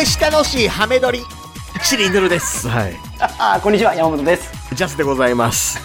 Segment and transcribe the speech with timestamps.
[0.00, 1.26] でし楽しいハメ撮り。
[1.82, 2.66] シリヌルです。
[2.66, 2.96] はい。
[3.38, 4.50] ああ、こんにちは、山本です。
[4.74, 5.78] ジャスでございます。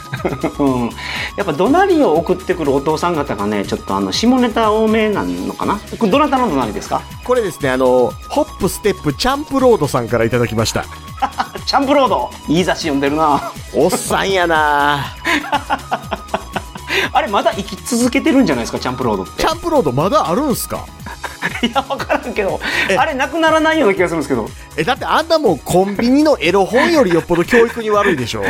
[0.57, 0.89] うん。
[1.35, 5.81] やっぱ怒鳴りを送ってくるお父さん方がね、ちょっとあの、下ネタ多めなのかな？
[5.99, 7.01] これどなたの怒鳴りですか？
[7.25, 10.85] これですね、あの、ホップステップチャンプロードさんからいただきました。
[11.19, 13.51] あ チャンプロードいい雑誌読んでるな。
[13.73, 15.07] おっさんやな
[17.11, 19.45] あれ、まだ生き続けてるんじゃないですか、チャンプロードってチ。
[19.45, 20.85] ャンプロードまだあるんすか？
[21.61, 22.59] いや、わからんけど
[22.89, 24.47] え、あれ、なくならないような気がするんですけど。
[24.77, 28.43] え、だってあんなもんコンビニのエロ本よりよっぽど教育に悪いでしょ。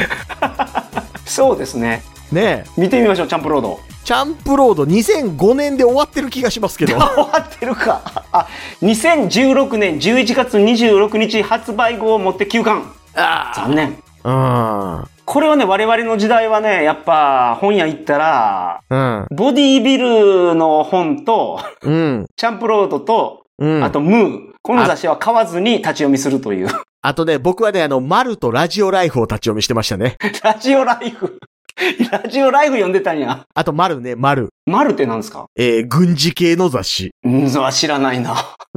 [1.26, 2.04] そうですね。
[2.32, 2.66] ねえ。
[2.78, 3.80] 見てみましょう、チャンプロード。
[4.04, 6.94] チャンプロード2005年で終わってる気がしますけど。
[7.02, 8.24] 終わってるか。
[8.32, 8.48] あ、
[8.84, 12.92] 2016年11月26日発売後をもって休刊。
[13.16, 13.98] あ残念。
[14.24, 15.06] あ。
[15.26, 19.28] これはね、我々の時代はね、やっぱ本屋行ったら、うん。
[19.36, 22.26] ボディービルの本と、うん。
[22.36, 23.84] チャンプロードと、うん。
[23.84, 24.40] あとムー。
[24.62, 26.68] この雑誌は買わずに立ち読みするという。
[27.02, 30.16] あとね、僕はね、あの、マルとラジオライフを立ち読みしてましたね。
[30.44, 31.40] ラジオライフ。
[32.12, 33.46] ラジオライフ読んでたんや。
[33.54, 34.50] あと、マルね、マル。
[34.66, 35.48] マルって何ですか？
[35.56, 37.12] えー、軍事系の雑誌。
[37.24, 38.36] うん、それは知らないな。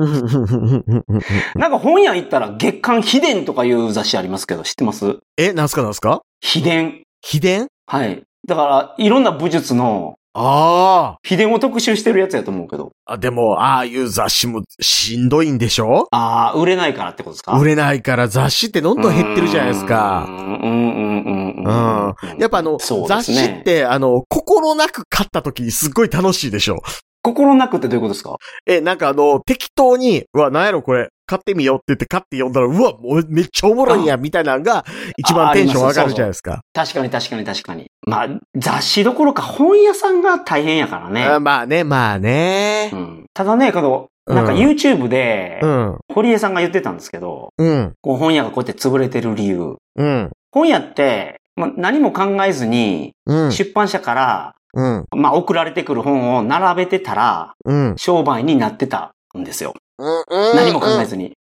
[1.56, 5.18] なんか本屋行ったら月刊秘伝とかいう雑誌ありますけど、知ってます？
[5.36, 6.22] え、なんすかなんすか？
[6.40, 7.02] 秘伝。
[7.22, 7.68] 秘伝？
[7.86, 8.22] はい。
[8.46, 12.92] だから、いろんな武術のあ秘伝を特集してるやつやと思うけど。
[13.06, 13.14] あ。
[13.14, 16.06] あ、でも、ああいう雑誌もしんどいんでしょ？
[16.10, 17.58] ああ、売れないからってことですか？
[17.58, 20.26] 売れないから雑誌ってどんどん減ってるじゃないですうか。
[20.28, 22.14] ん、うん、うん、うん。
[22.32, 22.38] うん。
[22.38, 26.76] やっぱあの、ね雑誌って、あの、心なく買った時にすっごい楽しいでしょ？
[27.22, 28.36] 心なくってどういうことですか？
[28.66, 34.84] え、なんかあの、適当に、うわ、なんやろこれ、買ってみようって言って買って読んだら、うわ、もうめっちゃおもろいんや、みたいなのが、
[35.16, 36.62] 一番テンション上がるじゃないですか。
[36.72, 37.86] 確かに確かに確かに。
[38.06, 41.24] まあ、雑誌どころか本屋さんが大変やからね。
[41.24, 42.96] あまあね、まあねう。
[42.96, 49.76] ん、ただね、けど、なんかうん YouTube でう、ん、堀江さんが言ってたんですけど、うん、こう本屋がこうやって潰れてる理由。
[49.96, 57.94] うん、本屋って、まあ、何も考えずに、うん、出版社から、うん、まあ、送られてくる本を並べてたら、うん。
[57.96, 59.74] 商売になってたんですよ。
[59.98, 61.36] 何何も考えずに。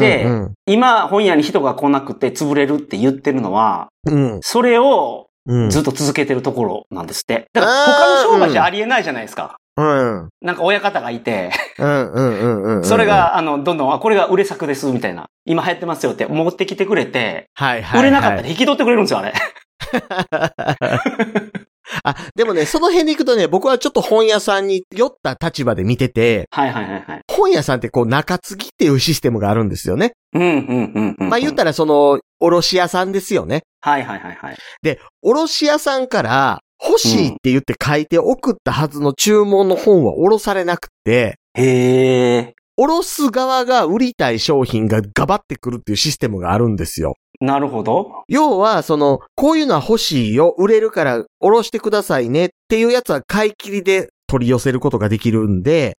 [0.00, 5.70] でうん、今、本屋に人が来なくて潰れるって言ってるのは、うん、それをうん。
[5.70, 7.46] ずっと続けてるところなんですって。
[7.52, 9.58] だから他の商売じゃありえないじゃないですか。
[9.76, 11.52] うん、なんか親方がいて。
[11.76, 15.26] それ、が、あの、どんどん、あ、これが売れ作です、みたいな。
[15.44, 18.00] 今流行ってますよって持ってきてくれて、はい、はい。
[18.00, 19.34] 売れなかったはいら引き取ってくれるんですよ、あれ。
[22.02, 27.20] あ、でもね、その辺で行くとね、僕はちょっと本屋さんに酔った立場で見てて、はいはいはいはい。
[27.30, 30.12] 本屋さんってこう中継ぎっていうシステムがあるんですよね。
[30.34, 31.28] うん、うん、うん、うん。
[31.28, 33.62] まあ言ったらその、卸屋さんですよね。
[33.80, 34.56] はいはいはいはい。
[34.82, 42.54] で、卸屋さんから欲しいって言って書いて送ったはずの注文の本は卸されなくて、へえ。
[42.76, 47.14] 卸す側が売りたい商品がガバってくるっていうシステムがあるんですよ。
[47.40, 48.24] なるほど。
[48.28, 55.96] 要は、その、こういうのは欲しいよ、売れるから卸してくださいねっていうやつは買い切りで取り寄せることができるんで。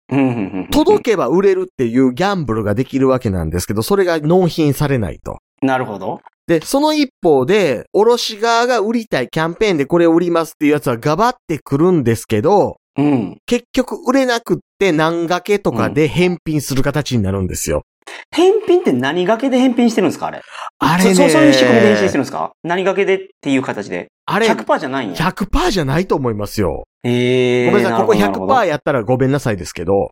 [0.71, 5.39] 届けば売れるっていうギャンブルができるわけなんですけど、それが納品されないと。
[5.63, 6.21] なるほど。
[6.47, 13.37] で、その一方で、卸側が売りたいキャンペーンでこれを売りますっていうやつはガバってくるんですけど、うん。
[13.47, 17.83] 結局売れなくって何掛けとかで返品する形になるんですよ。
[18.31, 20.41] 返品って何掛けで返品してるんですかあれ？
[20.79, 22.53] あれねそそうそういう仕組みで返品してるんですか？
[22.63, 24.07] 何掛けでっていう形で。
[24.27, 25.17] あれ、100%じゃないんや。
[25.17, 26.85] 100%じゃないと思いますよ。
[27.03, 27.67] へえ。
[27.67, 30.11] ごめんなさい、ここなるほど100%やったらごめんなさいですけど、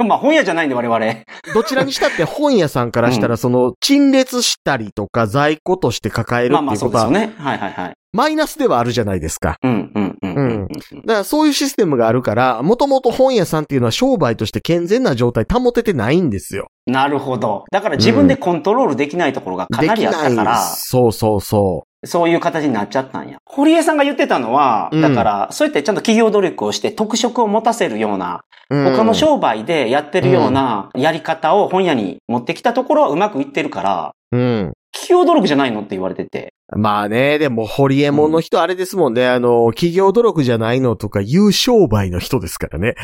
[0.08, 1.14] まあ本屋じゃないんで我々。
[1.54, 7.34] どちらにしたって本屋さんからしたら、その、陳列したりとか在庫として抱えるまあまあっていうことは、そうですよね。
[7.38, 7.92] はいはいはい。
[8.12, 9.56] マイナスではあるじゃないですか。
[9.62, 10.34] うん、うん、うん。
[10.34, 10.68] うん。
[10.68, 16.68] だからそういうシステムがあるから、もともと本屋さんっていうのは商売として健全な状態保ててないんですよ。
[16.86, 17.64] なるほど。
[17.70, 23.38] だから自分でコントロールできないところがかなりあったから、そうそうそそういう形になっちゃったんや。
[23.44, 28.76] 堀江さんが言ってたのは、うんだから、そうやってちゃんと企業努力をして特色を持たせるような、う。
[28.76, 34.72] うん他の商売でやってるようなやり方を本屋に持ってきたところはうまくいってるから、うん。
[34.92, 36.54] 企業努力じゃないのって言われてて。
[36.76, 42.94] まあね、でも、ホリエモンの人あれですもんね、あの、企業努力じゃないのとか、有商売の人ですからね。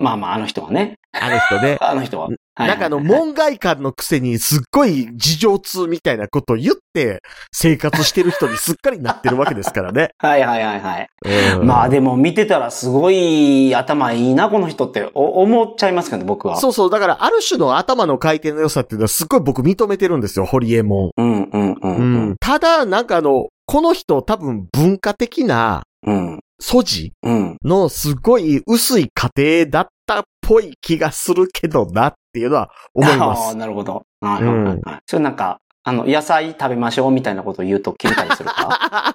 [0.00, 0.98] まあまあ、あの人はね。
[1.12, 1.78] あの人ね。
[1.80, 2.28] あの人は。
[2.56, 7.20] はいなんかあの、門外漢のくせにすっごい事情通みたいなことを言って
[7.50, 10.10] 生活してる人にすっかりなってるわけですからね。
[10.22, 11.08] はいはいはいはい。
[11.56, 16.56] うんまあでも見てたらすごい頭いいな、この人ってお思っちゃいますけど、僕は。
[16.58, 16.90] そうそう。
[16.90, 21.10] だから、ある種の頭の回転の良さっていうのはすっごい僕認めてるんですよ、ホリエモン。
[21.16, 22.36] うんうんうんううんん。
[22.38, 26.40] ただ、なんかあの、この人多分文化的なうん。
[26.58, 27.56] 素地うん。
[27.64, 33.56] のすごい薄い過程だったっぽい気がするけどなっっていうのは思いまああ、す。
[33.56, 34.02] なるほど。
[34.22, 34.98] はいはいはいはい。
[35.06, 39.14] それなんか、あの、野菜食べましょうみたいなことを言うと切れたりするか？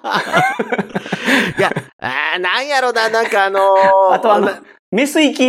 [1.58, 4.48] いや、あーなんやろな、なんかあのー あとあの、
[4.92, 5.48] メス息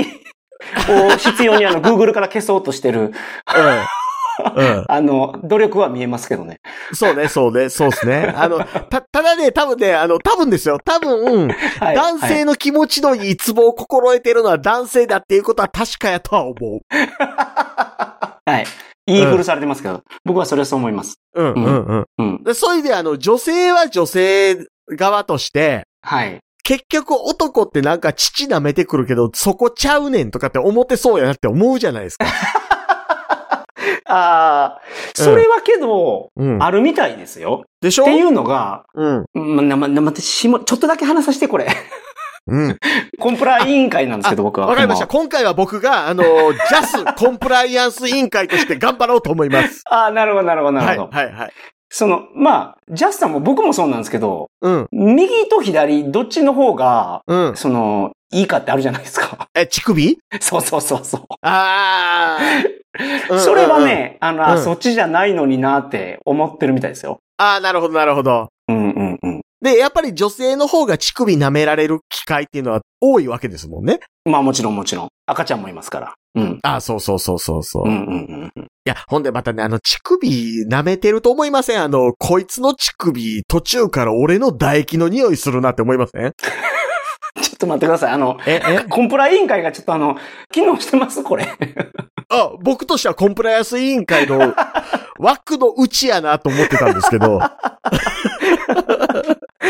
[0.90, 3.12] を必要にあの、Google から消そうとしてる、うん。
[4.56, 4.86] うん。
[4.88, 6.60] あの、努力は見えますけどね。
[6.94, 8.34] そうね、そうね、そうですね。
[8.36, 10.80] あの、た、ただね、多分ね、あの、多分ですよ。
[10.84, 11.48] 多分、
[11.80, 16.80] はい男性の気持ちのいいツボを心得てるのは男性だっていうことは確かやとは思う。
[18.46, 18.66] はい。
[19.08, 21.20] 言い古されてますけど、僕はそれはそう思います。
[21.34, 22.06] うん、うん、うん。
[22.18, 22.44] うん。
[22.44, 24.58] でそういう意味で、あの、女性は女性
[24.90, 26.40] 側として、はい。
[26.64, 32.26] 結局男ってなんか父舐めてくるけど、そこちゃうねんとかって思ってそうやなって思うじゃないですか。
[34.14, 34.82] ああ、
[35.16, 36.62] それはけど、うん。
[36.62, 37.64] あるみたいですよ。
[37.82, 38.04] でしょ？
[38.04, 39.26] っていうのが、うん。
[39.34, 41.68] ま、な、ま、ちょっとだけ話させて、これ。
[42.48, 42.78] うん。
[43.20, 44.68] コンプラ委員会なんですけど、僕は。
[44.68, 45.08] わかりました。
[45.08, 49.84] 今回は僕が、あの、ジャス コンプライアンス委員会として頑張ろうと思います。
[49.90, 51.18] ま ああ、なるほど、なるほど、なはい、るほど。
[51.18, 51.54] はい、はい。
[51.94, 57.56] その、まあ、ジャスさんも僕もそうなんですけど、うん、右と左、どっちの方が、うん。
[57.56, 59.48] その、いいかってあるじゃないですか。
[59.54, 60.18] え、乳首？
[60.40, 61.22] そうそうそうそう。
[61.42, 62.81] あー。
[63.40, 67.20] それはね、あの、あうんそっちじゃないのになって思ってるみたいですよ。
[67.38, 68.50] あー、なるほど、なるほど。
[68.68, 69.42] うんうんうん。
[69.62, 74.00] で、やっぱり女性の方が乳首舐められる機会っていうのは多いわけですもんね。
[74.26, 75.10] まあもちろんもちろん。
[75.28, 76.14] 赤ちゃんもいますから。
[76.36, 76.60] うん。
[76.64, 77.88] あー、そうそうそうそうそう。
[77.88, 78.12] いうんうんう
[78.46, 78.68] んうん。
[78.86, 81.82] や、ほんでまたね、あの、乳首舐めてると思いません？
[81.84, 86.34] あの、こいつの乳首、途中から俺の唾液の匂いするなって思いません？
[87.42, 88.12] ちょっと待ってください。
[88.12, 88.80] あの、え、え？
[88.90, 90.18] コンプラ委員会がちょっとあの、
[90.52, 91.24] 機能してます？
[91.24, 91.48] これ。
[92.32, 94.54] あ、僕としてはコンプライアンス委員会の
[95.20, 97.42] 枠の内やなと思ってたんですけど。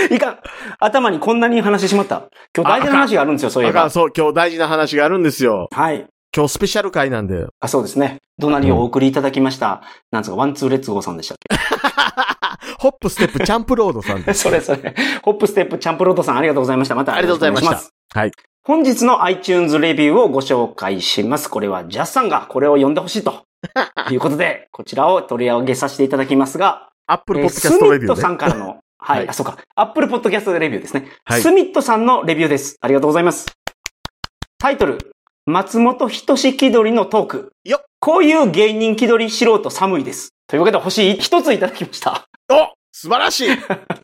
[0.10, 0.38] いかん。
[0.80, 2.24] 頭にこんなに話してしまった。
[2.56, 3.82] 今日大事な話があるんですよ、そういえば。
[3.82, 5.68] あかんそう、今日大事な話があるんですよ。
[5.74, 6.06] はい。
[6.36, 7.48] 今日スペシャル回なんで。
[7.60, 8.20] あ、そうですね。
[8.38, 9.82] どなりをお送りいただきました。
[10.12, 11.38] なんですか、ワンツーレッツゴーさんでしたっ
[12.80, 14.44] ホップステップチャンプロードさんけです。
[14.44, 14.96] それそれ。
[15.24, 16.96] ホップステップチャンプロードさんありがとうございました。
[16.96, 18.32] またありがとうございましたはい。
[18.64, 21.48] 本日の iTunes レビューをご紹介します。
[21.50, 23.46] これはジャスさんがこれを読んでほしいと。
[24.12, 28.08] いうことで、こちらを取り上げさせていただきますが、アップルえーポッドキャストレビューね。
[28.08, 29.58] スミットさんからの、 はい、はいあ、そうか。
[29.76, 31.08] アップルポッドキャストレビューですね。
[31.26, 32.76] はいスミットさんのレビューです。
[32.82, 33.48] ありがとうございます。
[34.60, 35.00] タイトル、
[35.48, 37.52] 松本人志気取りのトーク。
[37.64, 40.30] よっこういう芸人気取り素人寒いです。
[40.48, 42.26] というわけで星一ついただきました。
[42.52, 43.50] お素晴らしい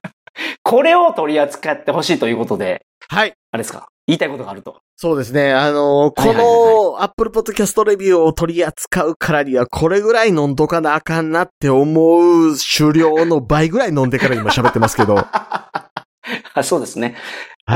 [0.64, 3.34] これを取り扱ってほしいということで、はい。
[3.52, 3.88] あれですか？
[4.08, 4.78] 言いたいことがあると。
[4.96, 5.54] そうですね。
[5.54, 15.16] あのーこのアップルポッドキャストレビューを取り扱うからには、これぐらい飲んどかなあかんなって思う狩猟の倍ぐらい飲んでから今喋ってますけど。
[15.16, 15.92] は
[16.56, 17.16] あそうですね。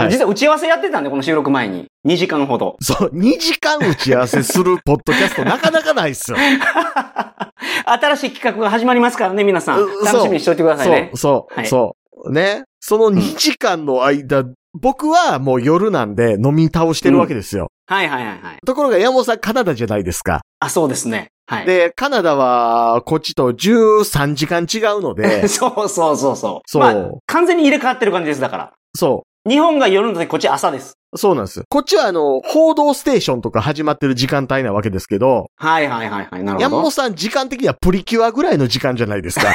[0.07, 0.11] い。
[0.11, 1.87] 実は打ち合わせやってたんで、この収録前に。
[2.07, 2.77] 2時間ほど。
[2.81, 6.37] そう、2時間打ち合わせするポッドキャスト なかなかないっすよ。
[7.85, 9.83] 新しい企画が始まりますからね、皆さん。
[9.83, 11.11] う楽しみにしておいてくださいね。
[11.13, 11.95] そう、そう、はいそ
[12.25, 12.31] う。
[12.31, 12.63] ね。
[12.81, 14.43] その2時間の間、
[14.73, 17.67] 僕はもう夜なんで飲み倒してるわけですよ。
[17.85, 18.57] はいはいはいはい。
[18.65, 20.41] ところが山本さんカナダじゃないですか。
[20.59, 21.27] あ、そうですね。
[21.45, 21.65] はい。
[21.65, 26.69] で、カナダはこっちと13時間違うので、 そうそうそうそう。
[26.69, 28.71] そうまあ、完全に入れ替わってる感じです、だから。
[28.95, 30.93] そ日本が夜の時、こっち朝です。
[31.13, 31.63] う、そうなんです。
[31.69, 36.43] こっちはあの、報道ステーションとか始まってる時間帯なわけですけど、はいはいはいはい。
[36.43, 36.91] なるほど山本。
[36.91, 39.53] さん時間的にはプリキュアぐらいの時間じゃないですか。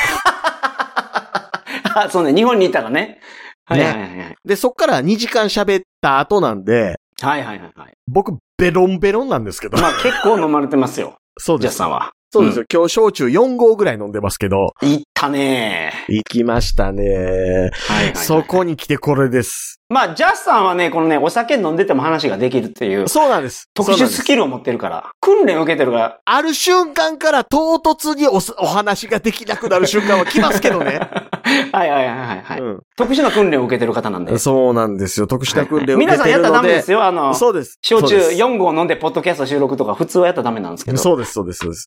[1.96, 3.20] あ、 そうね、日本にいたらね。
[3.64, 4.36] はいはいはいはい。
[4.44, 7.92] で、そっから2時間喋った後なんで、はいはいはいはい。
[8.06, 9.78] 僕ベロンベロンなんですけど。
[9.78, 11.16] まあ結構飲まれてますよ。
[11.38, 11.72] そうです。
[11.72, 12.12] ジャスさんは。
[12.32, 12.64] そうですよ。
[12.70, 17.04] 今日焼酎4合ぐらい飲んでますけど、いったね行きましたね。
[17.04, 18.16] はいはいはい。
[18.16, 19.80] そこに来てこれです。
[19.88, 23.70] まあ、ジャスさんはね、このね、お酒飲んでても話ができるっていう、そうなんです。
[23.72, 31.00] 特殊スキルを持ってるから、訓練を受けてるから、ある瞬間から唐突におすお話ができなくなる瞬間は来ますけどね。
[31.72, 34.38] はいはいはいはい、はいうん特殊な訓練を受けてる方なんで。
[34.38, 35.26] そうなんですよ。
[35.26, 36.48] 特殊な訓練を受皆さんやけてるので。
[36.48, 37.04] ったらダメですよ。
[37.04, 37.78] あの、そうです。
[37.82, 40.96] 焼酎そうです4合飲んでポッドキャスト収録とか普通はやったらダメなんですけど。
[40.96, 41.84] そうです、そうです、そうです。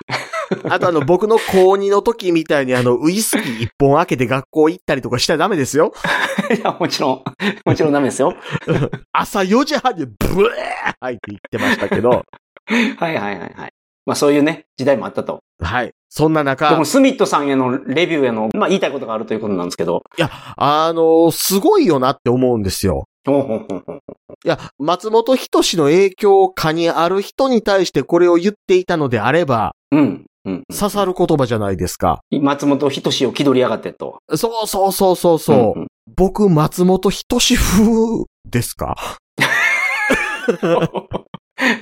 [0.69, 5.93] あとあの、僕の高2の時みたいにあの、ウイスキー一本開けて学校行ったりとかしたらダメですよ。
[6.55, 7.23] いや、もちろん、
[7.65, 8.35] もちろんダメですよ。
[9.11, 12.09] 朝4時半にブエー入って行ってましたけど。
[12.09, 12.23] は
[12.69, 13.73] いはいはいはい。
[14.05, 15.39] まあそういうね、時代もあったと。
[15.59, 15.91] はい。
[16.09, 20.01] そんなで中も、スミットさんへのレビューへの、まあ言いたいことがあるということなんですけど。
[20.57, 23.05] あの、すごいよなって思うんですよ。
[23.27, 23.31] い
[24.47, 30.25] や、松本人志の影響下にある人に対してこれを言っていたのであれば、うん。
[30.45, 30.63] うん。
[30.75, 32.21] 刺さる言葉じゃないですか。
[32.31, 34.19] 松本人志を気取りやがってと。
[34.35, 35.79] そうそうそうそうそう。
[35.79, 38.95] んん僕、松本人志風ですか？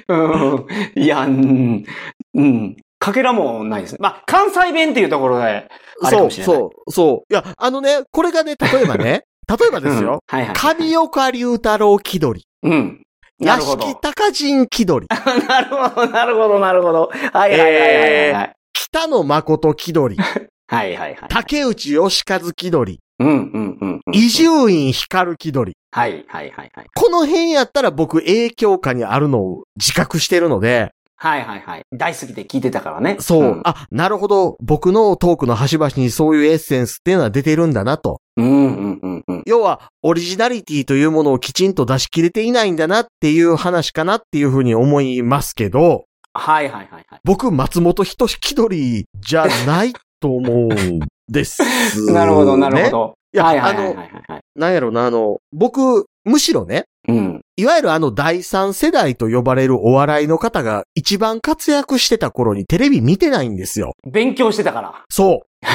[0.09, 0.65] うん
[0.95, 1.85] いや、うん、
[2.33, 2.77] うん。
[3.07, 3.99] かけらもないですね。
[4.01, 5.69] まあ、関西弁っていうところで、
[6.09, 6.31] そう。
[6.31, 7.33] そう、そう。
[7.33, 10.21] いや、あのね、これがね、例えばね、 例えばですよ。
[10.29, 10.55] うんはいはい。
[10.55, 12.69] 上岡龍太郎気取り。
[12.69, 13.01] うん。
[13.39, 13.87] な屋るほど。
[13.87, 15.07] 敷高人気取り。
[15.47, 17.09] なるほど、なるほど、なるほど。
[17.31, 18.53] はいはいはいはいはい。
[18.73, 20.21] 北野誠気取り。
[20.69, 21.29] はいはいはい。
[21.29, 22.99] 竹内義和気取り。
[23.19, 24.13] うんうんうんうん。
[24.13, 25.77] 伊集院光気取り。
[25.91, 26.85] はいはいはいはい。
[26.93, 31.83] この辺やったら僕影響下にあるのを自覚してるので、はいはいはい。
[31.91, 33.17] 大好きで聞いてたからね。
[33.19, 38.21] そう、んあ、なるほど、僕のトークの端々にそういうエッセンスっていうのは出てるんだなと。
[38.37, 38.51] うんう
[38.87, 39.43] んうんうん。
[39.47, 46.05] 要は、オリジナリティというものをきちんと出し切れていないんだなっていう話かなっていうふうに思いますけど、
[46.35, 47.19] はいはいはいはい。
[47.23, 51.63] 僕、松本人志気取りじゃないと思うんです、
[52.13, 52.91] なるほどなるほ。
[52.91, 53.13] ど。
[53.33, 54.41] いや、はいはいあの、はいはいはい。
[54.55, 57.36] なんやろな、あの、僕、むしろね、うん。
[57.59, 63.93] いわゆるあの第三世代と呼ばれるお笑いの方が一番活躍してた頃にテレビ見てないんですよ。
[64.05, 65.03] 勉強してたから。
[65.09, 65.65] そう。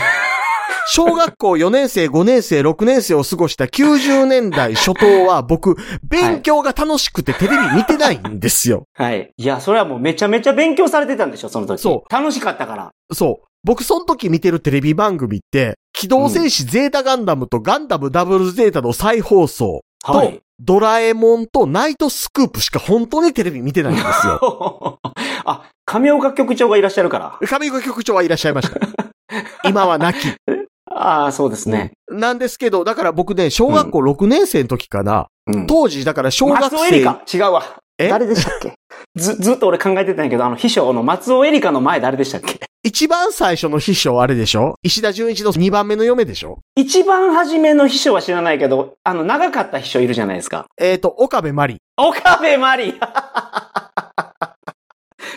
[0.95, 8.85] 小学校4年生、5年生、6年生を過ごした90年代初頭は僕、勉強が楽しくてテレビ見てないんですよ。
[8.95, 9.33] はい。
[9.37, 11.81] いや、それはもうめちゃめちゃ勉強されてたんでしょ、その時。。
[11.81, 12.91] そう楽しかったから。
[13.13, 13.47] そう。
[13.65, 20.41] 僕、その時見てるテレビ番組って、機動戦士ゼータガンダムとガンダムダブルゼータの再放送と、はい。
[20.59, 25.01] ドラえもんとナイトスクープしか本当にテレビ見てないんですよ。
[25.45, 27.39] あ、亀岡局長がいらっしゃるから。
[27.41, 28.81] 上岡局長はいらっしゃいました。
[29.69, 30.19] 今は亡き。
[30.95, 31.93] ああ、そうですね。
[32.11, 35.67] なんですけど、だから僕ね、小学校6年生の時かな、うん。
[35.67, 37.65] 当時、だから小学松尾エリ生、カ違うわ。
[37.99, 38.09] え？
[38.09, 38.75] 誰でしたっけ？
[39.17, 42.61] ず、ずっと俺考えてたんやけど、あの、秘書の松尾エリカの前誰でしたっけ？
[42.85, 44.75] 一番最初の秘書あれでしょ？
[44.83, 46.59] 石田純一の2番目の嫁でしょ？
[46.75, 50.67] 一番初めの秘書は知らないけど、あの、長かった秘書いるじゃないですか。
[50.79, 51.77] えっ、と、岡部真理。
[51.97, 52.95] 岡部真理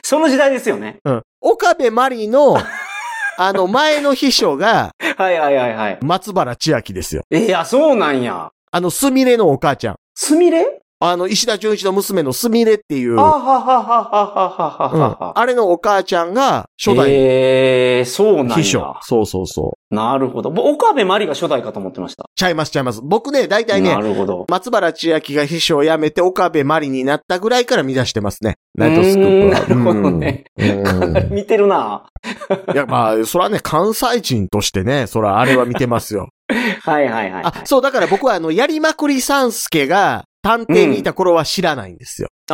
[0.03, 0.97] その時代ですよね。
[1.03, 1.21] うん。
[1.41, 2.57] 岡部真理の、
[3.37, 5.97] あの、前の秘書が、はいはいはいはい。
[6.01, 7.23] 松原千秋ですよ。
[7.31, 8.49] いや、そうなんや。
[8.71, 9.95] あの、すみれのお母ちゃん。
[10.15, 10.81] すみれ？
[10.99, 15.39] あの、石田純一の娘のすみれっていう、あははははははうんはは。
[15.39, 18.55] あれのお母ちゃんが初代えー、そうなんや。
[18.55, 18.95] 秘書。
[19.01, 19.95] そうそうそう。
[19.95, 20.51] なるほど。
[20.51, 22.25] 僕岡部真理が初代かと思ってました。
[22.35, 23.01] ちゃいますちゃいます。
[23.03, 24.45] 僕ね、大体ねな、るほど。
[24.49, 28.57] 松原千秋が秘書を辞めて岡部真理になったぐらいから見出してますね。
[28.75, 29.59] ナイトスクープは。
[29.61, 30.45] なるほどね
[31.29, 32.09] 見てるな
[32.73, 36.29] いや、まあ、そらね、関西人としてね、そらあれは見てますよ。
[36.83, 37.43] はいはいはい。
[37.43, 42.27] あ、そう、だから僕はあの、やりまくり三助が探偵にいた頃は知らないんですよ。
[42.51, 42.53] あ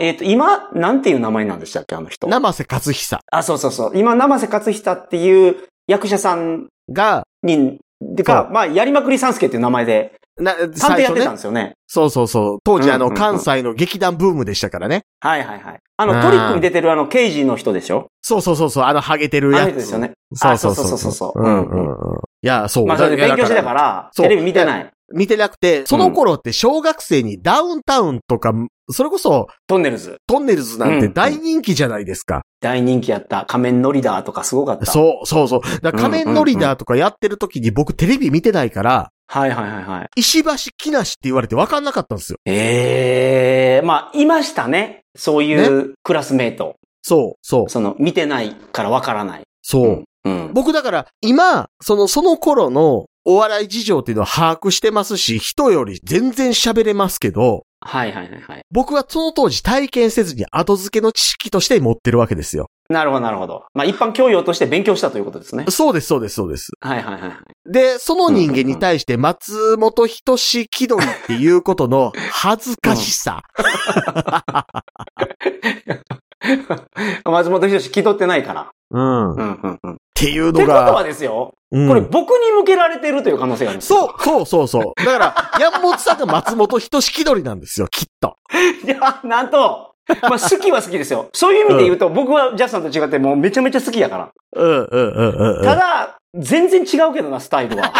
[0.00, 2.26] ー、えっ、と、今、なんていう名前なんでしたっけ、あの人。
[2.26, 3.92] 生瀬勝久あ、そうそうそう。
[3.94, 11.34] 今、生瀬勝久っていう役者さんが、に、でか、まあ、やりまくり三助っていう名前で、な、探偵やってたん。
[11.34, 11.74] ですよね。
[11.86, 12.58] そうそうそう。
[12.64, 15.02] 当時あの、うんうんうん関西の劇団ブームでしたからね。
[15.20, 15.78] はいはいはい。
[15.96, 18.08] あの、うんトリックに出てるあの、刑事の人でしょ？
[18.22, 19.74] そうそうそうそう、あの、ハゲてるあやつ。
[19.74, 20.12] ですよね。
[20.34, 21.96] そうそうあそうそうそうそうんうんうん。
[22.42, 22.86] いや、そう。
[22.86, 24.90] まあ、それでだ勉強してたから、そうテレビ見てない。
[25.14, 28.52] 見てなくて、その頃って小学生にダウンタウンとか、
[28.90, 30.16] それこそトンネルズ。
[30.26, 32.42] トンネルズなんてうん大人気じゃないですか。
[32.60, 33.44] 大人気やった。
[33.46, 34.86] 仮面ノリダーとかすごかった。
[34.86, 35.60] そう、そうそう。
[35.92, 40.08] 仮面ノリダーとかやってる時に僕テレビ見てないから、はいはいはいはい。
[40.16, 42.38] 石橋木梨って言われて分かんなかったんですよ。
[42.44, 45.02] ええまあ、いましたね。
[45.16, 46.76] そういうクラスメイト。
[47.02, 49.42] そう、そう、その、見てないからわからない。
[49.62, 50.04] そう。
[50.24, 50.52] うん。
[50.54, 58.62] 僕だから今、その、その頃のお笑い事情っていうのは把握してますし、人より全然喋れますけど、はいはいはいはい。
[58.70, 62.68] 僕はその当時体験せずに後付けの知識として持ってるわけですよ。
[62.88, 63.64] なるほどなるほど。
[63.74, 65.64] まあ、一般教養として勉強したということですね。
[65.68, 66.70] そうです、そうです、そうです。
[66.80, 67.72] はいはいはいはい。
[67.72, 73.42] で、その人間に対して松本人志気取りっていうことの恥ずかしさ。
[77.24, 78.70] 松本人志気取ってないから。
[78.90, 79.32] うん。
[79.32, 79.96] っうんうんうん。
[80.14, 80.84] ていうってのが。
[80.84, 81.52] ことはですよ。
[81.52, 84.14] うんこれ僕に向けられてるという可能性があるんですよ。
[84.20, 85.04] そう、そうそうそう。
[85.04, 88.36] だから、山本さんが松本人志気取りなんですよ、きっと。
[88.84, 89.85] いや、なんと、
[90.22, 91.28] まあ好きは好きですよ。
[91.32, 94.30] そういう意味で言うと、僕はジャスさんと違ってもうめちゃめちゃ好きやから。
[94.54, 95.64] うん、うん、うん、うん。
[95.64, 97.92] ただ、全然違うけどな、スタイルは。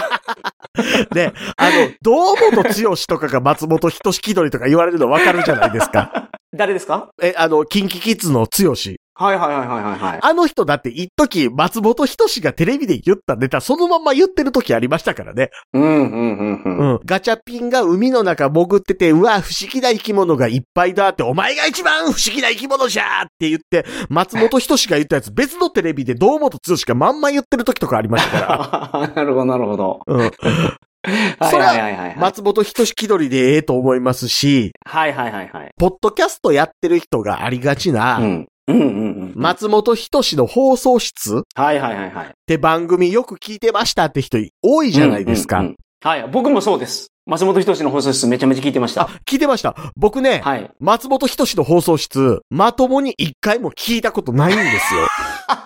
[1.13, 1.71] で、 あの、
[2.03, 6.29] 堂本剛とかが松本人志気取りとか言われるの分かるじゃないですか。
[6.55, 7.09] 誰ですか？
[7.21, 8.75] え、あの、キンキキッズの剛。
[9.19, 10.19] はいはいはいはいはいはい。
[10.23, 15.49] あの人だって一時松本人志がテレビで言ったネタそのまま言ってる時ありましたからね。
[15.73, 16.79] うんうんうんうん。
[16.79, 17.01] うん。
[17.07, 29.09] ガチャピンが海の中潜ってて、うわ、不思議な生き物がいっぱいだって、お前が一番不思議な生き物じゃーって言って、松本人志が言ったやつ別のテレビで堂本剛がまんま言ってる時とかありましたから。
[29.17, 30.01] なるほどなるほど。
[30.07, 30.19] うん。
[30.19, 30.29] は
[31.49, 32.15] いそれは。
[32.19, 35.71] 松本人志気取りでええと思いますし、はいはいはいはい。
[35.79, 38.47] ポッドキャストやってる人がありがちな、うん。
[38.69, 38.89] うんうんう
[39.27, 39.33] ん。
[39.37, 41.39] 松本人志の放送室？
[41.39, 42.35] っはいはいはいはい。
[42.47, 45.59] て番組よく聞いてましたって人多いじゃないですか。
[45.59, 46.29] うんうんうんはい。
[46.31, 47.09] 僕もそうです。
[47.25, 49.75] 松本人志の放送室めちゃめちゃ聞いてましあた。、聞いてました。
[49.97, 50.71] 僕ね、はい。
[50.79, 55.01] 松本人志の放送室、まともに一回も聞いたことないんですよ。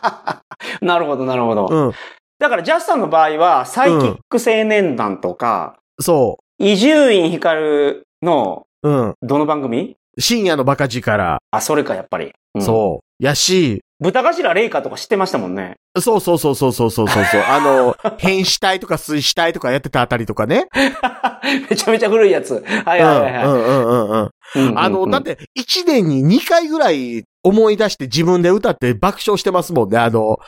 [0.81, 1.69] なるほどなるほど。
[1.71, 1.93] うん。
[2.39, 8.89] だからジャスさんの場合は、サイキック青年団とか、そ伊集院光の、う。
[8.89, 9.15] うん。
[9.21, 9.97] どの番組？
[10.21, 11.39] 深夜のバカ力。
[11.51, 12.33] あ、それか、やっぱり。
[12.55, 13.25] うん、そう。
[13.25, 15.77] やし、豚頭レイカとか知ってましたもんね。
[15.99, 20.67] そうそうそうそうそうそうそう あの、変死体とか水死体とかやってたあたりとかね。
[21.69, 22.65] めちゃめちゃ古いやつ。
[22.85, 23.45] はいはいはい、はい。
[23.45, 23.53] うん。
[23.53, 30.39] うんうんうん、あの、だって、1年に2回ぐらい思い出して自分で歌って爆笑してますもんね、あの。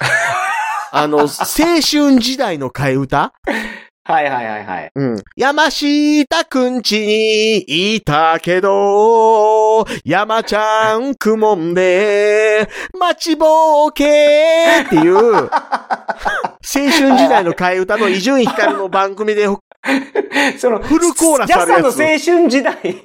[0.95, 3.33] あの、青春時代の替え歌？
[4.05, 4.91] はいはいはいはい。
[4.97, 5.23] うん。
[5.37, 12.69] 山下くんちにいたけど、山ちゃんくもんで、
[12.99, 19.59] 待ちぼうけっていう、青春時代の替え歌の伊集院光の番組で、うん。
[20.59, 22.99] その、フルコーラスジャスの青あるやつ春時代、ジ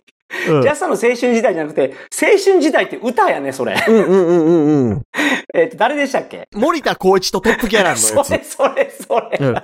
[0.52, 3.76] ャスさんの青春時代じゃなくて、青春時代って歌やね、それ。
[3.88, 5.02] うんうんうんうんうん。
[5.54, 6.48] えっと、誰でしたっけ？
[6.56, 8.08] 森田光一とトップギャランのやつ。
[8.26, 9.38] それ、それ、それ。
[9.40, 9.56] うん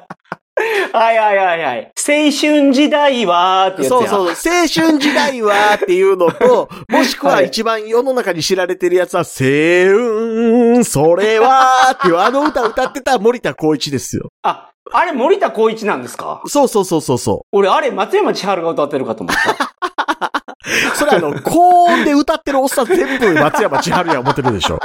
[0.93, 1.91] はいはいはいはい。
[1.97, 3.83] 青春時代はーって。
[3.85, 14.29] そうそう、青春時代はっていうのと、 もしくははい一番世の中に知られてるやつは、せうん、それはっていうあの歌歌ってた森田光一ですよ。
[14.43, 16.41] あ、あれ森田光一なんですか？
[16.45, 19.51] そうそうそうそうそ俺、あれ松山千春が歌ってるかと思った。
[19.51, 19.55] う。
[20.95, 24.79] それあの、高音で歌ってるおっさん全部松山千春や思ってるでしょ。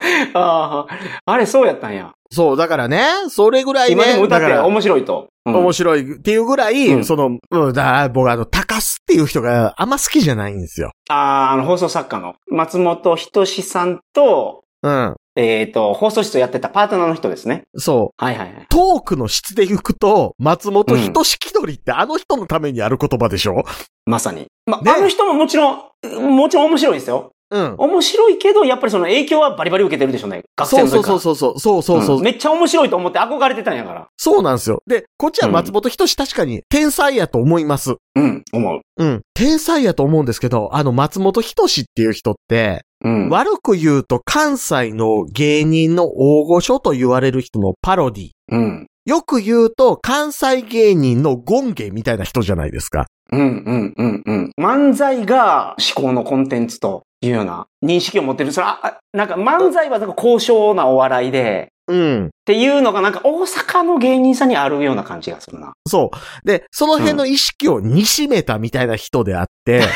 [0.34, 2.12] ああ、あれそうやったんや。
[2.30, 5.28] そう、だからね、それぐらいね、今でも歌って面白いと。
[5.28, 10.92] うん面白いっていうぐらい、うんその、うん、だ僕あの、高須っていう人があんま好きじゃないんですよ。
[11.10, 15.16] ああ、あの、放送作家の松本人志さんと、うん。
[15.36, 17.62] えっ、と、放送室をやってたパートナーの人ですね。
[17.76, 18.24] そう。
[18.24, 18.66] はいはいはい。
[18.68, 23.64] トークの質で行くと、松本人志気取りってあの人のためにある言葉でしょ？
[24.06, 24.46] まさに。
[24.66, 27.32] ま、ねあの人ももちろん、もちろん面白いですよ。
[27.54, 27.74] うん。
[27.78, 30.42] 面白いけど、やっぱりその影響はバリバリ受けてるでしょうね。
[30.56, 31.18] 学生そうの時から。
[31.20, 31.60] そうそうそう。
[31.60, 32.20] そうそうそう。
[32.20, 34.08] んめっちゃ面白いと思って憧れてたんやから。
[34.16, 34.82] そうなんですよ。
[34.88, 37.94] で、こっちは松本人志確かに天才やと思います。
[38.16, 38.80] うん、思う。
[38.96, 39.20] うん。
[39.34, 43.28] 天才やと思うんですけど、あの松本人志っていう人って、うん。
[43.28, 48.30] 悪く言うと関西の芸人の大御所と言われる人のパロディ。
[48.50, 48.86] うん。
[49.06, 53.06] よく言うと関西芸人のゴンゲみたいな人じゃないですか。
[53.30, 54.52] うん、うん、うん、うん。
[54.58, 58.52] 漫才が思考のコンテンツというような認識を持ってる。
[58.52, 62.26] それは、あなんか漫才はなんか高尚なお笑いで、うん。
[62.26, 65.72] っていうのがなんか大阪の芸人さんにあるような感じがするな。
[65.86, 66.46] そう。
[66.46, 69.82] で、その辺の意識を煮しめたみたいな人であって、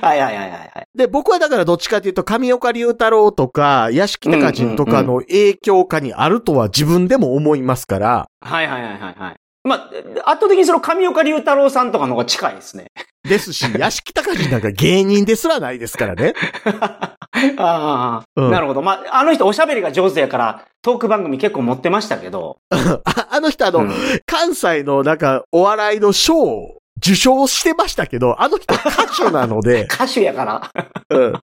[0.00, 0.70] はいはいはいはいはい。
[0.94, 9.36] で、僕はだからどっちかというと、上岡龍太郎とか、屋敷隆人とかの影響下にあるとは自分でも思いますから、はいはいはいはいはい。
[9.64, 12.86] まあ、圧倒的にその上岡龍太郎さんとかの方が近いですね。
[13.28, 16.34] ですし、 屋敷隆人なんか芸人ですらないですからね。
[17.56, 18.82] ああ、うんなるほど。
[18.82, 22.58] まあ、あの人おしゃべりが上手やから、トーク番組結構持ってましたけど。
[22.70, 23.92] ああの人あの、うん
[24.26, 28.90] 関西のなんかお笑いの賞を受賞してましたけど、あの人歌
[29.24, 30.70] 手なので、歌手やから。
[31.10, 31.40] うん、は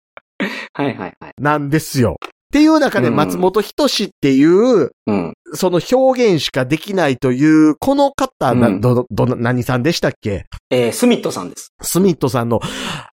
[0.84, 1.14] いはいはい。
[1.40, 2.18] なんですよ。
[2.50, 5.34] っていう中でうん松本人志っていう、うん。
[5.54, 10.46] その表現しかできないという、この方、なうんど、ど、何さんでしたっけ？
[10.72, 11.74] えー、スミットさんです。
[11.82, 12.60] スミットさんの、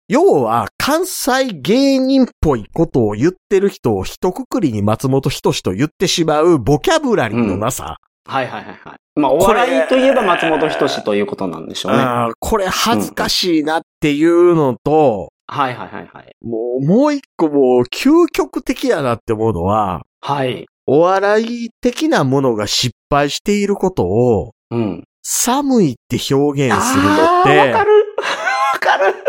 [0.09, 7.97] 要は関西芸人っぽいことを言ってる人を一括りに松本人志と言ってしまうボキャブラリーのなさ。
[8.29, 8.97] はいはいはいはい。
[9.21, 12.05] まあ、お笑いといえば松本人志ということなんでしょうね。
[12.39, 16.37] これ恥ずかしいなっていうのと、いはいはいはい。
[16.43, 20.67] もう、もう一個もう究極的やなって思うのは、はい。
[20.87, 25.05] お笑い的なものが失敗していることを、うん。
[25.23, 28.05] 寒いって表現するのっあーわかて、る
[28.73, 29.15] わかる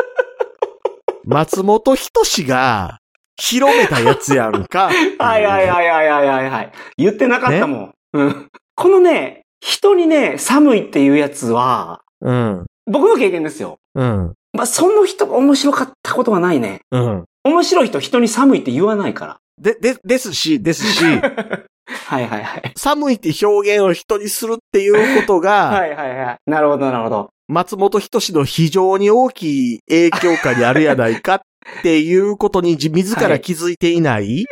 [1.26, 3.00] 松本人志が
[3.40, 4.90] 広めたやつやんか。
[5.20, 6.72] は いはいはいはいはいはいはい。
[6.98, 7.94] 言ってなかったもん。
[8.14, 8.48] うん。
[8.76, 12.66] このね、人にね、寒いっていうやつは、うん。
[12.86, 13.78] 僕の経験ですよ。
[13.96, 14.34] うん。
[14.58, 16.80] まあ、その人が面白かったことはないね。
[16.92, 17.26] うん。
[17.44, 19.38] 面白い人人に寒いって言わないから。
[19.62, 22.74] で、で、ですし、ですし、 はいはいはい。
[22.76, 26.38] 寒いって表現を人にするっていうことが、 はいはいはい。
[26.48, 27.30] なるほどなるほど。
[27.48, 31.42] 松本人志の非常に大きい影響下にあるやないかっ
[31.84, 34.46] ていうことに自自ら気づいていない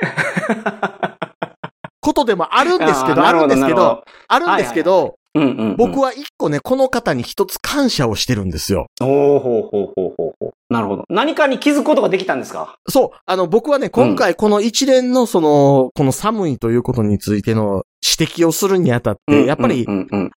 [1.99, 5.69] ことでもあるんですけど、 あるんですけど、、あるんですけど、うんうん、うん。
[5.71, 5.76] は。
[5.76, 8.88] 僕は一個ね、この方に一つ感謝をしてるんですよ。
[9.02, 10.52] おーほうほうほうほうほう。
[10.74, 11.06] なるほど。
[11.10, 12.78] 何かに気づくことができたんですか？
[12.89, 13.17] そう。
[13.26, 17.84] あの、僕はね、今回この一連のその、この寒いということについての
[18.17, 19.86] 指摘をするにあたって、やっぱり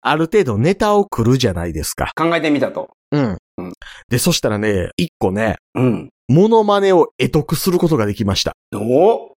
[0.02, 2.12] ある程度ネタを来るじゃないですか。
[2.16, 2.90] 考えてみたと。
[3.12, 3.74] うんうん。
[4.10, 6.10] で、そしたらね、一個ね、うん。
[6.28, 8.54] モノマネを得得することができました。
[8.74, 9.35] おあ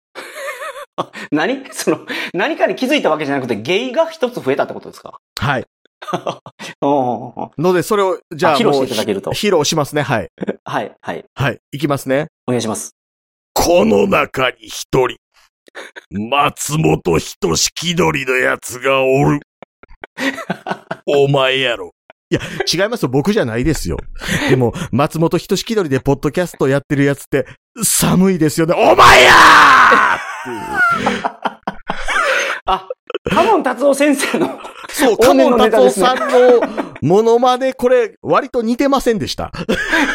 [1.31, 1.63] 何？
[1.71, 5.19] その、何かに気づいたわけじゃなくて、ゲイが一つ増えたってことですか？
[5.39, 5.65] はい。
[6.81, 10.01] ので、それを、じゃああ披露していただけるとひ披露しますね。
[10.01, 10.29] はい。
[10.65, 11.25] はい、はい。
[11.33, 11.59] はい。
[11.71, 12.27] いきますね。
[12.47, 12.95] お願いします。
[13.53, 15.17] この中に一人、
[16.11, 19.39] 松本人志気取りのやつがおる。
[21.05, 21.91] お前やろ。
[22.29, 23.09] いや、違いますよ。
[23.09, 23.97] 僕じゃないですよ。
[24.49, 27.45] でも、松本人志気取りでポッドキャストやってるやつって、
[27.81, 28.73] 寒いですよね。
[28.73, 29.35] お前やー。
[32.65, 32.87] あ、
[33.29, 34.59] カモン達夫先生の、
[34.89, 36.27] そう、カモン達夫さんの
[37.01, 39.51] モノマネ、これ、割と似てませんでした。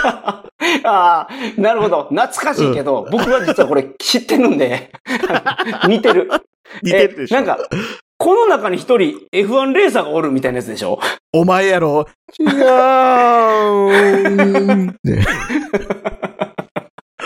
[0.04, 0.44] あ
[0.84, 2.08] あ、なるほど。
[2.10, 4.92] 懐かしいけど、僕は実はこれ知ってるんで、
[5.88, 6.30] 似てる。
[6.82, 7.38] 似てるでしょ。
[7.38, 7.58] えなんか、
[8.22, 11.00] この中に一人 F1 レーサーがおるみたいなやつでしょ？
[11.32, 12.06] お前やろ？
[12.38, 12.46] 違う。
[15.02, 15.26] ね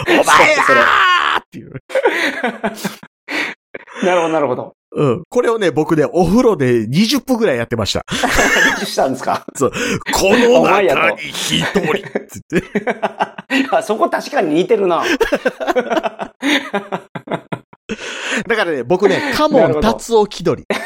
[0.09, 1.73] お前やーっていう。
[4.07, 4.73] なるほど、なるほど。
[4.93, 5.23] うん。
[5.29, 8.03] これをね、僕ね、お風呂で20分ぐらいやってました。
[8.87, 9.45] したんですか？
[9.55, 9.71] こ
[10.31, 11.91] のお前やと中に一人って
[12.53, 12.71] 言って。
[13.71, 15.05] あそこ確かに似てるな。
[18.46, 20.68] だからね、僕ね、 カモン達夫気取り。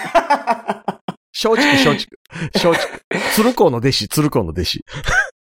[1.32, 2.16] 松竹、松竹。
[2.54, 3.30] 松竹。
[3.34, 4.84] 鶴光の弟子、鶴光の弟子。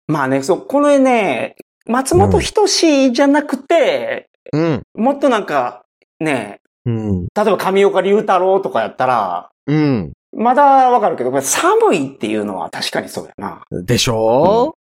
[0.08, 4.82] まあね、そう、このね、松本人志じゃなくて、うん。
[4.94, 5.84] もっとなんか、
[6.20, 7.22] ね、うん。
[7.22, 10.12] 例えば上岡龍太郎とかやったら、うん。
[10.36, 13.62] まだわかるけど、これ寒いっていうのは確かにそうやな。
[13.70, 14.75] でしょうん。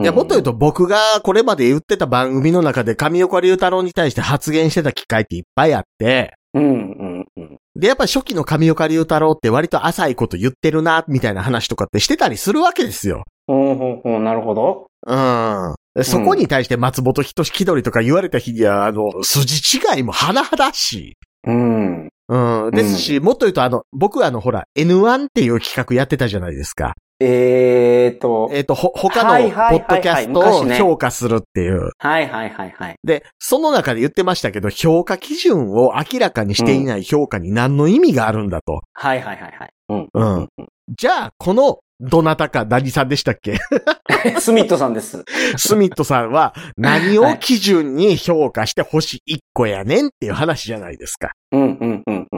[0.00, 7.58] いや、もっと言うと僕がこれまで言ってた番組の中で上岡龍太郎に対して発言してた機会っていっぱいあって、うん、うん、うん。
[7.74, 13.24] で、やっぱ初期の上岡龍太郎って割と浅いこと言ってるな、みたいな話とかってしてたりするわけですよ。
[13.46, 14.86] ほうほうほう、なるほど。
[15.06, 16.04] うん。
[16.04, 21.16] そこに対して松本人志気取りとか言われた日には、あの、筋違いも甚だし。
[21.46, 22.08] うん。
[22.28, 22.70] うん。
[22.72, 26.94] ですし、もっと言うとあの、僕あの、ほら、N1 っていう企画やってたじゃないですか。
[27.20, 31.90] えーと、えっ、と、ほ、他のポッドキャストを評価するっていう。
[31.98, 32.94] はいはいはいはい。
[33.02, 38.82] で、その中で言ってましたけど、評価基準を明らかにしていない評価に何の意味があるんだと。
[38.92, 39.70] はいはいはいはい。
[39.88, 40.08] うん。
[40.12, 40.48] うん。
[40.96, 43.58] じゃあ、この、どなたか何さんでしたっけ？
[44.38, 45.24] スミットさんです。
[45.56, 51.32] スミットさんは何を基準に評価して星1個やねんっていう話じゃないですか。
[51.50, 52.37] うんうんうんうんうん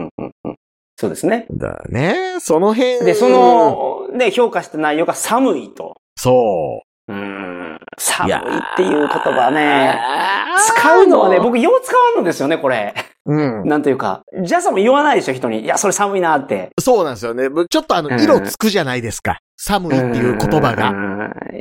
[1.01, 1.47] そうですね。
[1.49, 2.35] だね。
[2.41, 3.03] その辺。
[3.03, 5.99] で、そ、の、ね、評価した内容が寒いと。
[6.15, 7.11] そう。
[7.11, 7.79] うん。
[7.97, 8.39] 寒いっ
[8.77, 9.99] ていう言葉ね。
[10.67, 12.93] 使うのはね、僕よう使わんのですよね、これ。
[13.25, 13.67] うん。
[13.67, 14.21] なんというか。
[14.43, 15.61] ジャスさんも言わないでしょ、人に。
[15.61, 16.69] いや、それ寒いなって。
[16.79, 17.49] そうなんですよね。
[17.67, 19.39] ちょっとあの、うん色つくじゃないですか。
[19.57, 20.75] 寒いっていう言葉が。
[20.75, 20.93] が。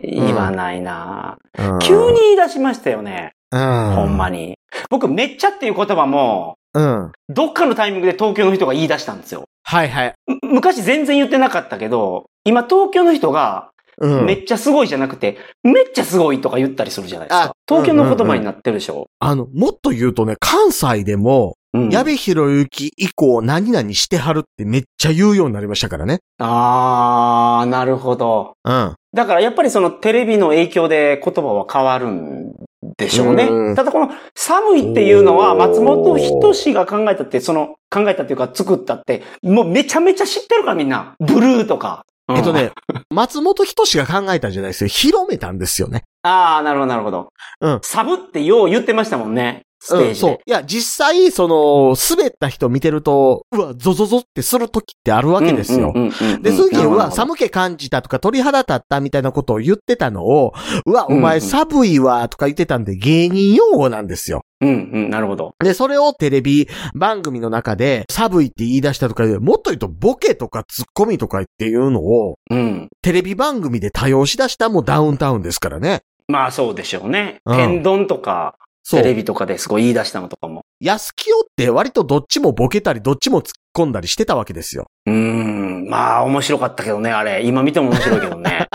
[0.03, 3.33] 言わないな、うん急に言い出しましたよね。
[3.53, 3.94] うん。
[3.94, 4.59] ほんまに。
[4.90, 7.12] 僕、めっちゃっていう言葉も、うん。
[7.28, 9.44] どっかのタイミングで東京の人が言い出したんですよ。
[9.64, 10.14] はいはい。
[10.26, 14.24] む昔全然言ってなかったけど、今東京の人が、うん。
[14.24, 17.52] めっちゃすごいじゃなくて、めっちゃすごいとか言ったりするじゃないですあか。
[17.68, 19.09] 東京の言葉になってるでしょ。
[19.18, 26.18] あの、もっと言うとね、関西でも、うん矢部博之以降何々してはるってめっちゃ言うようになりましたからね。
[26.38, 28.54] あー、なるほど。
[28.64, 28.94] うん。
[29.14, 32.54] だからやっぱりそのテレビの影響で言葉は変わるん
[32.96, 33.44] でしょうね。
[33.44, 41.14] うんただこの寒いっていうのは松本人志が考えたって、その考えたっていうか作ったって、もうめちゃめちゃ知ってるからみんな。
[41.20, 42.06] ブルーとか。
[42.28, 42.52] うんえっと。
[42.52, 42.72] ね、
[43.10, 44.88] 松本人志が考えたんじゃないですよ。
[44.88, 46.04] 広めたんですよね。
[46.22, 47.28] あー、なるほどなるほど。
[47.60, 49.62] うんサブってよう言ってましたもんね。
[49.80, 50.14] ステーうん、ジで。
[50.14, 50.38] そう。
[50.44, 55.92] いや、実際、その、滑った人見てると、うわ、ゾゾゾってする時ってあるわけですよ。
[55.94, 60.52] うんうんうんうんで、そういう時に、うわ、なるほど寒気感じたとか鳥肌立ったみたいなことを言ってたのを、
[60.86, 64.42] うわ、お前うんうん寒いわ、とか言ってたんで芸人用語なんですよ。
[64.60, 65.54] うんうん、なるほど。
[65.62, 72.88] で、それをテレビ番組の中で、寒いって言い出したとかで、もっと言うとボケとかツッコミとかっていうのを、うん。
[73.02, 76.00] テレビ番組で多用しだしたもうダウンタウンですからね。
[76.28, 77.40] まあそうでしょうね。
[77.44, 78.54] うん天丼とか。
[78.88, 80.62] テレビとかですごい言い出したのとかも。
[80.80, 84.86] 安清って割とどっちもボケたり、どっちも突っ込んだりしてたわけですよ。
[85.06, 85.88] うーん。
[85.88, 87.42] まあ面白かったけどね、あれ。
[87.44, 88.68] 今見ても面白いけどね。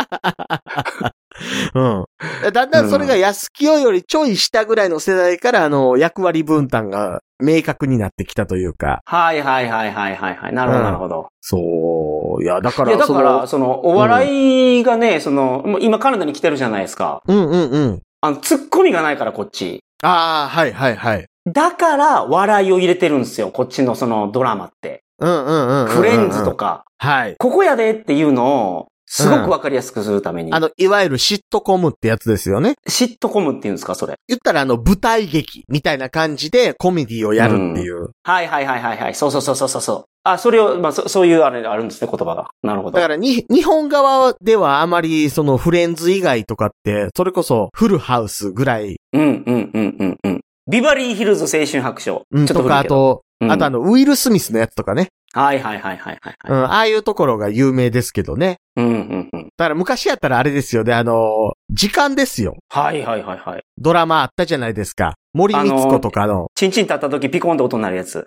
[1.73, 2.05] うん。
[2.53, 9.01] だんだんそれが安清よりちょい下ぐらいの世代から、あの、役割分担が明確になってきたというか。
[9.05, 10.53] はいはいはいはいはいはい。
[10.53, 11.27] なるほどうんなるほど。
[11.41, 12.43] そう。
[12.43, 17.21] いや、だかいやら、そのだから、その、お笑いがね、その、もう今カナダに来てるじゃないですか。
[17.27, 18.01] うんうんうん。
[18.21, 19.81] あの、ツッコミがないから、こっち。
[20.05, 21.25] ああ、はいはいはい。
[21.51, 23.51] だから、笑いを入れてるんですよ。
[23.51, 25.03] こっちのそのドラマって。
[25.19, 26.55] うんうんうんうんレンズと。
[26.55, 27.35] か、はい。
[27.37, 30.51] ここやでっていうのを、すごくわかりやすくするために。
[30.51, 32.73] あの、いわゆるシットコムってやつですよね。
[32.87, 34.15] シットコムっていうんですか、それ。
[34.27, 38.09] 言ったらあの、舞台劇みたいな感じでコメディをやるっていう。
[38.23, 39.15] はいはいはいはいはい。
[39.15, 40.14] そうそうそうそうそうそう。
[40.25, 42.49] あ、それを、まあ、そそういうあれあるんですね、言葉が。
[42.63, 42.95] なるほど。
[42.95, 50.41] だからに、日本側ではあまりそのフレンズ以外とかって、それこそフルハウスぐらい、うんうんうんうんうん。
[50.67, 52.23] ビバリーヒルズ青春白書。
[52.31, 52.83] うん、ちょっととか、あ。
[52.85, 55.09] と、うんあとあの、ウィル・スミスのやつとかね。
[55.33, 56.35] はいはいはいはいはい。
[56.47, 58.57] うん、ああいうところが有名ですけどね。
[58.77, 59.49] うんうんうん。
[59.57, 62.55] だから昔やったらあれですよね、あの、時間ですよ。
[62.69, 63.63] はいはいはいはい。
[63.77, 65.15] ドラマあったじゃないですか。
[65.33, 66.47] 森光子とかの。
[66.55, 68.25] チンチン立った時ピコンと音になるやつ。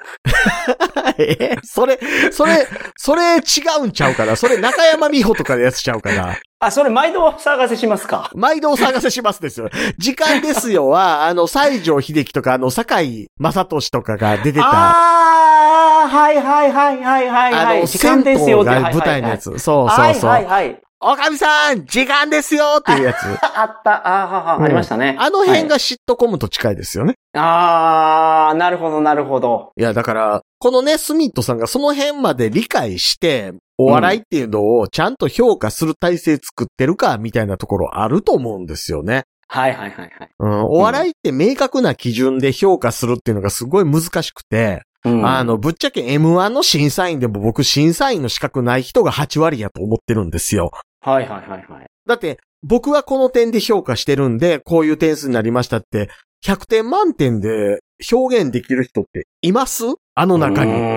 [1.19, 1.99] えそれ、
[2.31, 3.41] それ、それ違
[3.81, 4.37] うんちゃうかな？
[4.37, 6.37] それ中山美穂とかのやつちゃうかな？
[6.61, 8.31] あ、それ毎度お探せしますか。
[8.35, 9.71] 毎度お探せしますですよ。
[9.97, 17.79] 時間ですよ は、あの、西城秀樹とか、あの、堺正俊とかが出てた、ああ、はいはいはいはいはいはい。
[17.79, 19.45] あの、時間ですよってが舞台のやつ。
[19.45, 20.31] そうそうはいそう。
[20.31, 20.79] はいはい。
[21.01, 23.19] おかみさん、時間ですよっていうやつ。
[23.57, 25.17] あった、あーはは、うんありましたね。
[25.21, 27.15] あの辺はいがシットコムと近いですよね。
[27.35, 29.71] ああ、なるほどなるほど。
[29.77, 39.23] いや、だから、このね、スミットさんがその辺まで理解して、お笑いっていうのをちゃんと評価する体制作ってるか、みたいなところあると思うんですよね。
[39.47, 40.31] はいはいはいはい。
[40.41, 50.73] うん、お笑いって明確な基準で評価するっていうのがすごい難しくて、うんあの、ぶっちゃけ M1 の審査員でも僕審査員の資格ない人が8割やと思ってるんですよ。
[51.09, 51.87] はいはいはいはい。
[52.07, 56.09] だって、僕はこの点で評価してるんで、こういう点数になりましたって、
[56.45, 57.81] 100点満点で
[58.13, 59.85] 表現できる人っています？
[60.15, 60.73] あの中に。
[60.73, 60.89] うーん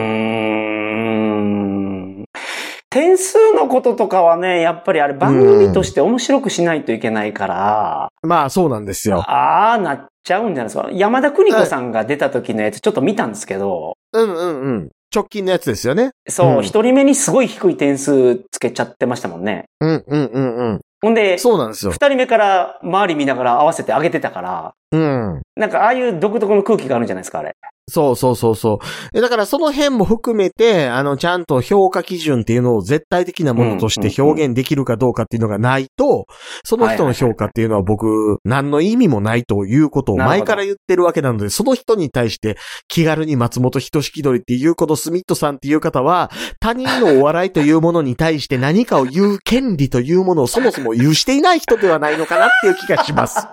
[2.89, 9.19] 点数のこととかはね、やっぱりあれ番組として面白くしないといけないから、まあそうなんですよ。
[9.19, 10.89] ああなっちゃうんじゃないですか。
[10.91, 14.89] 山田邦子さんが出た時のやつちょっと見たんですけど、うんうんうん。
[15.13, 16.11] 直近のやつですよね。
[16.27, 19.65] そうう、ん一、人目にすごい低い点数つけちゃってましたもんね。
[19.81, 20.81] うんうんうんうん。
[21.01, 21.91] ほんで、そうなんですよ。
[21.91, 25.41] 二人目から周り見ながら合わせて上げてたから、うん。
[25.55, 27.55] なんかああいう独特の空気があるんじゃないですか、あれ。
[27.89, 29.17] そうそうそうそう。
[29.17, 36.25] えだからその辺も含めて、あの、ちゃんと評価基準っていうのを絶対的なものとして表現できるかどうかっていうのがないと、
[36.63, 53.45] その人の評価っていうのは僕、何の意味もないということを前から言ってるわけなので、その人に対して気軽に松本人志気取りっていうこのスミットさんっていう方は、他人のお笑いというものに対して何かを言う権利というものをそもそも有していない人ではないのかなっていう気がします。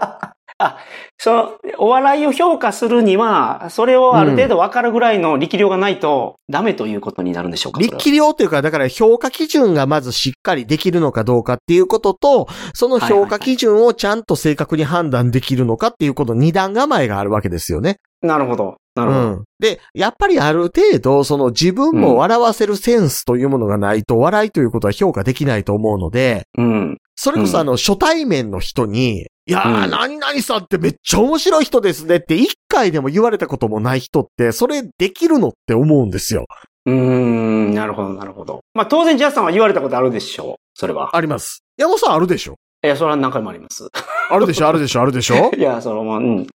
[1.18, 17.99] その、お笑いを評価するには、それをある程度分かるぐらいの力量がないと、ダメということになるんでしょうかそれは力量というか、だから評価基準がまずしっかりできるのかどうかっていうことと、その評価基準をちゃんと正確に判断できるのかっていうこと二段構えがあるわけですよね。
[18.23, 18.77] なるほど。
[18.97, 19.29] なうるほど。
[19.29, 19.44] ん。
[19.61, 26.99] で、やっぱりある程度、その自分も笑わせるセンスというものがないと、笑いということは評価できないと思うので、うん。
[27.14, 36.44] それこそあの、初対面の人に、いやー、うん何々さんってめっちゃ面白い人ですねって一回でも言われたこともない人って、それできるのって思うんですよ。
[36.84, 38.61] うーん、なるほど、なるほど。
[38.74, 40.56] まあ当然ジャスさんは言われたことあるでしょう。
[40.74, 41.16] それは。
[41.16, 41.62] あります。
[41.78, 42.56] 山本さんあるでしょ？
[42.84, 43.88] いや、それは何回もあります。
[44.30, 44.68] あるでしょ？
[44.68, 45.00] あるでしょ？
[45.00, 45.50] あるでしょ？
[45.56, 46.46] いや、その、まあ、うん。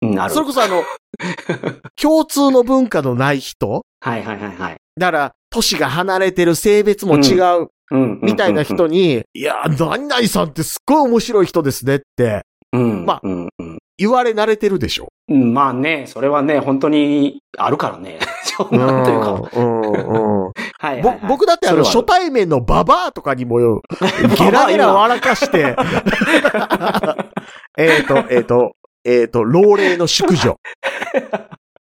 [0.00, 0.32] うん、ある。
[0.34, 0.82] それこそあの、
[2.00, 3.82] 共通の文化のない人？
[4.00, 4.76] はいはいはいはい。
[4.98, 8.20] だから、歳が離れてる性別も違う、うん。
[8.22, 13.06] みたいな人に、いや、何々さんってすっごい面白い人ですねってうん。
[13.06, 13.22] まあ
[13.96, 15.08] 言われ慣れてるでしょ？
[15.28, 15.54] うん。
[15.54, 18.18] まあね、それはね、本当にあるからね。
[18.70, 19.32] なんというか。
[20.80, 21.20] はいはい。
[21.28, 23.82] 僕だってあの、初対面のババアとかにもよ、
[24.38, 25.74] ゲラゲラ笑かして、
[27.78, 28.72] えっと、えっと、
[29.04, 30.56] えっと、老齢の淑女。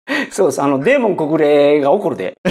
[0.32, 0.62] そうです。
[0.62, 2.38] あの、デーモン国霊が怒るで。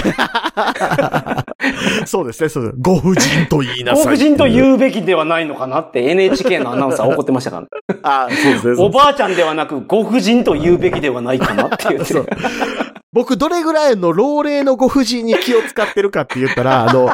[2.04, 2.76] そうですね、そうです。
[2.78, 4.04] ご婦人と言いなさい。
[4.04, 4.48] 黒人とう。
[4.48, 7.66] 言うべきではないのかなって NHK のアナウンサーは怒ってましたから。
[8.26, 8.76] あそうですね。
[8.78, 12.14] おばあちゃんではなく、ご婦人と言うべきではないかなって言って。
[13.12, 17.10] 僕、どれぐらいの老齢のご婦人に気を使ってるかって言ったら、あの、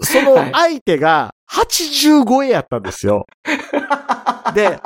[0.00, 3.26] その相手が80超えやったんですよ。
[4.54, 4.78] で、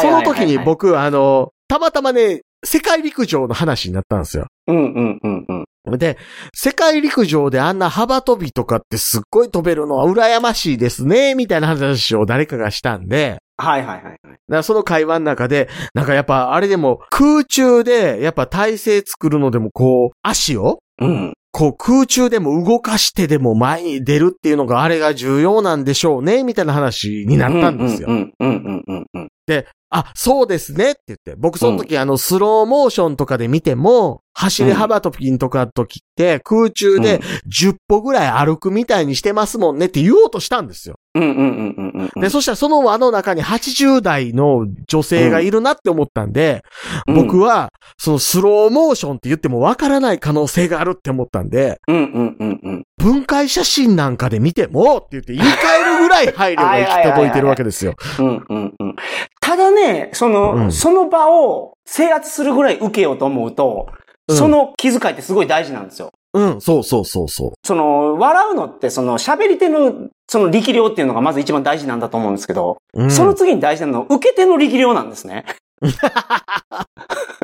[0.00, 4.48] その時に僕、あの、たまたまね、世界陸上の話になったんですよ。
[4.66, 5.98] うんうんうんうん。
[5.98, 6.18] で、
[6.52, 14.18] 世界陸上であんな幅跳びとかってすっごい飛べるのは羨ましいですね、みたいな話を誰かがしたんで、はいはいはいはい。
[14.24, 21.34] だからその会話の中で、なんかやっぱあれでも空中でやっぱ体勢作るのでもこう足をうん。
[21.52, 28.08] こう空中でも動かしてでも前に出るっていうのがあれが重要なんでしょうね、みたいな話になったんですよ。
[28.08, 29.28] うんうんうんうんうん。
[29.50, 37.20] で、あ、そうですねって言って、僕その時、あの、スローモーションとかで見ても、走り幅跳びとかの時って、空中で
[37.52, 40.94] 10歩ぐらい歩くみたいにしてますもんねって言おうとしたんですよ。
[41.16, 42.22] うんうんうんうんうんうん。
[42.22, 46.62] で、そしたらその輪の中に80代の女性がいるなって思ったんで、
[47.08, 52.84] うん僕は、そのスローモーションって言ってもわからない可能性があるって思ったんで、うんうんうんうん。
[53.00, 57.94] 分解写真なんかで見てもって言って言い換えるぐらい配慮が行き届いてるわけですよ。
[58.18, 58.96] うんうんうん。
[59.40, 63.88] ただね、その、うんその場を制圧するぐらい受けようと思うと、
[64.28, 66.12] うんその気遣いってすごい大事なんですよ。
[66.34, 73.02] うん、そうそうそうそその、笑うのって、その、喋り手の、その力量っていうのがまず一番大事なんだと思うんですけど、う。
[73.02, 75.44] うんその次に大事なのは、受け手の力量なんですね。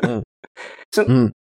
[0.03, 0.23] うん、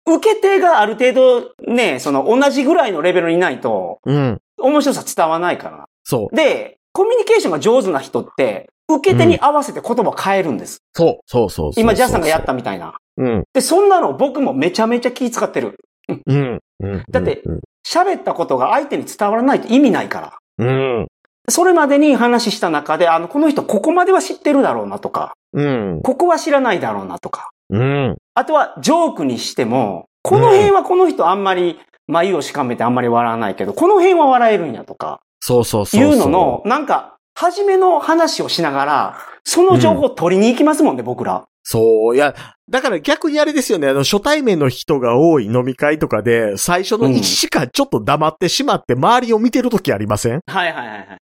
[0.07, 5.89] 受け手がある程度ね、その、同じぐらいのレベルにないと、うん、面白さ伝わらないから。
[6.05, 10.83] そう、で、コミュニケーションが上手な人って、受け手に合わせて言葉を変えるんです。
[10.95, 11.83] そう、そうそうそう。
[11.83, 12.97] 今、ジャスさんがやったみたいな。
[13.17, 15.79] うん、で、そんなの僕もめちゃめちゃ気使ってる。
[16.27, 17.05] うん、うん。
[17.11, 20.39] だってうん、喋ったことが相手に伝わらないと意味ないから。
[20.59, 21.07] うん、
[21.49, 27.51] それまでに話した中で、あの、この人ここまでは知ってるだろうなとか、うん、ここは知らないだろうなとか。
[27.71, 36.01] うん、あとは、ジョークにしても、この辺はこの人あんまり眉をしかめてあんまり笑わないけど、この辺は笑えるんやとか、そうそうそう。
[36.01, 41.45] いうのの、なんか、初めの話をしながら、その情報を取りに行きますもんね、僕ら。
[41.63, 42.35] そう、いや、
[42.69, 50.41] だから逆にあれですよね、あの、初対面の人が多い飲み会とかで、最初のうん1時間ちょっと黙ってしまって、周りを見てるときありません？
[50.47, 51.19] はいはいはいはい。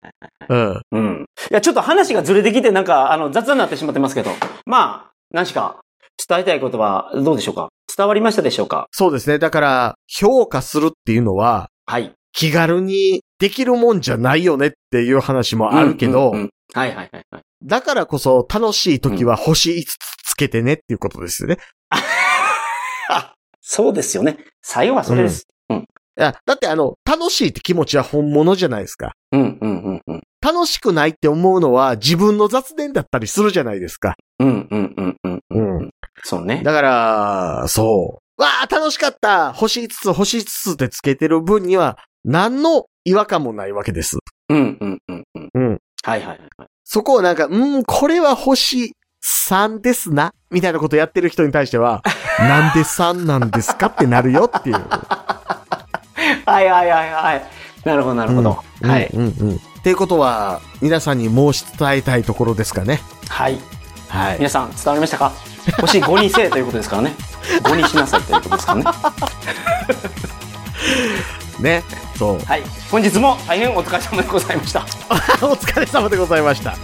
[0.49, 0.81] うん。
[0.91, 1.25] うん。
[1.51, 4.31] いや、ちょっと話がずれてきて、なんか、あの、雑談になってしまってますけど。
[4.65, 5.77] まあ、何しか
[6.27, 7.69] 伝えたいことは、どうでしょうか？
[7.95, 8.87] 伝わりましたでしょうか？
[8.91, 9.39] そうですね。
[9.39, 12.13] だから、評価するっていうのは、はい。
[12.33, 17.41] 気軽にできるもんじゃないよねっていう話もあるけど、うんうんうんはいはいはいはい。
[17.63, 19.97] だからこそ楽しい時は星5つ
[20.31, 21.57] つけてねっていうことですよね。
[23.09, 24.37] あ、そうですよね。
[24.61, 25.47] 最後はそれです。
[25.71, 25.75] い
[26.15, 29.13] や、だってあの、楽しいって気持ちは本物じゃないですか。
[29.31, 30.21] うん、うん、うん、うん。
[30.41, 34.15] 楽しくないって思うのは自分の雑念だったりするじゃないですか。
[34.39, 35.39] うん、うん、うん、うん。
[35.49, 35.89] うんうん。
[36.23, 36.62] そうね。
[36.63, 38.41] だから、そう。
[38.41, 44.17] わあ、楽しかった星5つ、星5つってつけてる分には、何の違和感もないわけです。
[44.49, 45.49] うん、うん、うん、うん。
[45.53, 45.77] うん。
[46.03, 46.39] はいはいはい。
[46.84, 48.93] そこをなんか、うん、これは星
[49.49, 52.01] 3ですな、みたいなことやってる人に対しては、
[52.39, 54.75] なんで3なんですかってなるよっていう。
[56.45, 57.45] はいはいはいはい。
[57.84, 58.58] なるほどなるほど。
[58.82, 59.10] うんはい。
[59.13, 59.56] うんうん。
[59.56, 63.01] っていうことは、皆さんに申し伝えたいところですかね。
[63.30, 63.60] はい。
[64.10, 64.38] はい。
[64.38, 65.32] 皆さん伝わりましたか？
[65.80, 67.15] 星5にせえということですからね。
[67.63, 68.91] 5にしなさいということですからね。
[71.82, 71.84] ね。
[72.17, 72.39] そう。
[72.45, 72.63] はい。
[72.91, 74.82] 本日も大変お疲れ様でございました。
[75.45, 76.75] お疲れ様でございました。